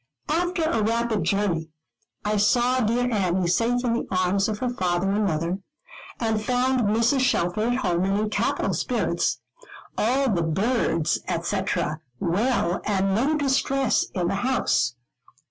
[0.29, 1.69] After a rapid journey,
[2.25, 5.59] I saw dear Annie safe in the arms of her father and mother,
[6.19, 7.19] and found Mrs.
[7.19, 9.41] Shelfer at home, and in capital spirits,
[9.99, 11.61] all the birds, &c.
[12.19, 14.95] well, and no distress in the house.